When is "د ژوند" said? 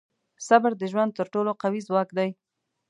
0.77-1.11